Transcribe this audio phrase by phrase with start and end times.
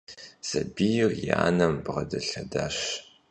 [0.47, 2.77] Сабийр и анэм бгъэдэлъэдащ.